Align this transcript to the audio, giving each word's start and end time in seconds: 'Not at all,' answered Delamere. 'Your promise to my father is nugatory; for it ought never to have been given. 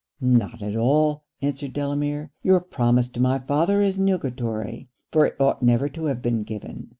'Not 0.19 0.63
at 0.63 0.75
all,' 0.75 1.25
answered 1.43 1.73
Delamere. 1.73 2.31
'Your 2.41 2.59
promise 2.59 3.07
to 3.09 3.19
my 3.19 3.37
father 3.37 3.81
is 3.83 3.99
nugatory; 3.99 4.89
for 5.11 5.27
it 5.27 5.39
ought 5.39 5.61
never 5.61 5.89
to 5.89 6.05
have 6.05 6.23
been 6.23 6.41
given. 6.41 6.89